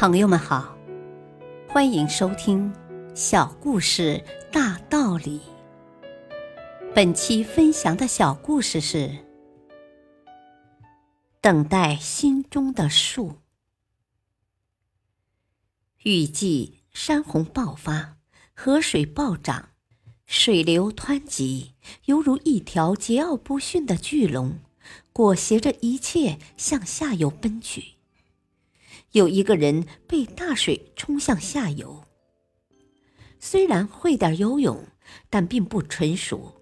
[0.00, 0.78] 朋友们好，
[1.68, 2.72] 欢迎收听
[3.16, 5.40] 《小故事大道理》。
[6.94, 9.10] 本期分享的小故事是：
[11.40, 13.38] 等待心中的树。
[16.04, 18.18] 雨季山洪爆发，
[18.54, 19.70] 河水暴涨，
[20.26, 21.72] 水流湍急，
[22.04, 24.60] 犹如一条桀骜不驯的巨龙，
[25.12, 27.97] 裹挟着一切向下游奔去。
[29.12, 32.04] 有一个人被大水冲向下游，
[33.40, 34.86] 虽然会点游泳，
[35.30, 36.54] 但并不纯熟。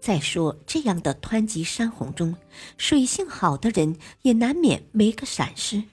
[0.00, 2.34] 再说，这样的湍急山洪中，
[2.76, 5.84] 水性好的人也难免没个闪失。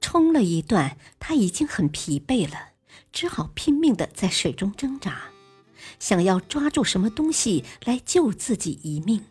[0.00, 2.70] 冲了一段，他已经很疲惫了，
[3.12, 5.30] 只好拼命的在水中挣扎，
[6.00, 9.24] 想要抓住什么东西来救自己一命。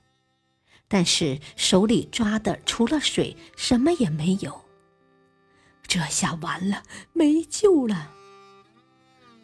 [0.88, 4.67] 但是手里抓的除了水，什么也没有。
[5.88, 8.12] 这下完了，没救了。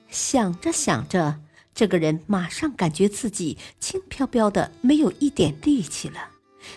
[0.09, 1.39] 想着想着，
[1.73, 6.29] 这个人马上感觉自己轻飘飘的，没有一点力气了，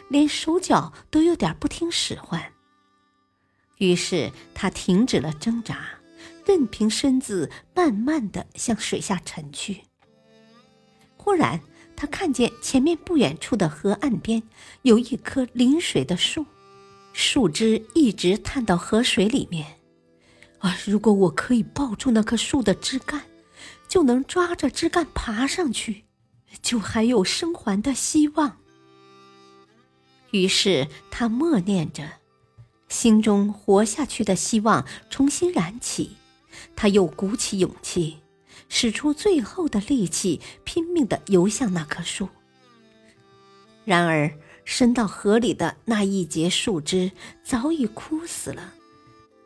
[0.09, 2.53] 连手脚都有点不听使唤。
[3.79, 5.87] 于是他停止了挣扎，
[6.47, 9.83] 任凭身子慢慢的向水下沉去。
[11.17, 11.61] 忽然，
[11.95, 14.43] 他看见前面不远处的河岸边
[14.83, 16.47] 有一棵临水的树。
[17.19, 19.79] 树枝一直探到河水里面，
[20.59, 20.77] 啊！
[20.85, 23.23] 如果我可以抱住那棵树的枝干，
[23.89, 26.05] 就能抓着枝干爬上去，
[26.61, 28.59] 就还有生还的希望。
[30.33, 32.07] 于是他默念着，
[32.91, 36.19] 心中活下去的希望重新燃起。
[36.77, 38.19] 他又鼓起勇气，
[38.69, 42.29] 使出最后的力气，拼命地游向那棵树。
[43.87, 44.31] 然而，
[44.67, 47.11] 伸到河里的那一截树枝
[47.43, 48.75] 早已枯死了，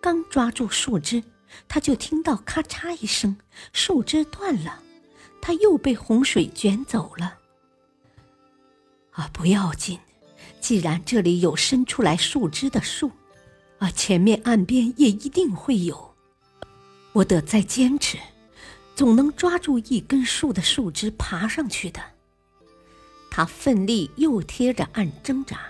[0.00, 1.22] 刚抓住树枝，
[1.68, 3.36] 他就听到咔嚓一声，
[3.72, 4.82] 树枝断了，
[5.40, 7.36] 他又被洪水卷走了。
[9.12, 9.98] 啊，不要紧，
[10.58, 13.10] 既然这里有伸出来树枝的树，
[13.78, 16.14] 啊，前面岸边也一定会有，
[17.12, 18.18] 我得再坚持，
[18.96, 22.00] 总能抓住一根树的树枝爬上去的。
[23.30, 25.60] 他奋力又贴着岸挣扎，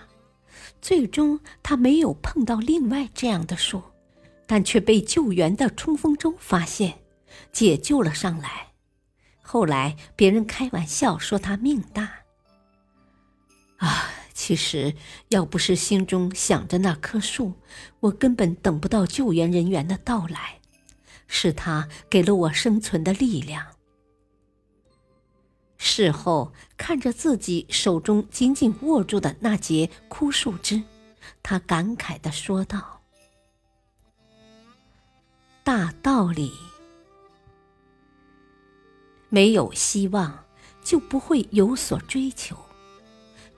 [0.80, 3.82] 最终他没有碰到另外这样的树，
[4.46, 7.00] 但却被救援的冲锋舟发现，
[7.52, 8.68] 解救了上来。
[9.42, 12.10] 后来别人开玩笑说他命大。
[13.76, 14.94] 啊，其实
[15.28, 17.54] 要不是心中想着那棵树，
[18.00, 20.60] 我根本等不到救援人员的到来，
[21.26, 23.66] 是他给了我生存的力量。
[25.92, 30.84] 事后看着自己手中紧紧握住的那截枯树枝，
[31.42, 33.00] 他感慨的说道
[35.64, 36.52] ：“大道理，
[39.30, 40.44] 没有希望
[40.80, 42.56] 就不会有所追求，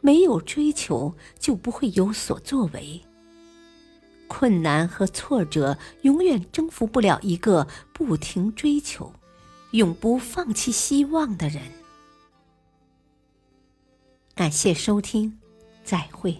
[0.00, 3.03] 没有追求就不会有所作为。
[4.26, 9.12] 困难和挫折永远征服不了一个不停追求、
[9.72, 11.60] 永不放弃希望的人。”
[14.34, 15.38] 感谢收听，
[15.84, 16.37] 再会。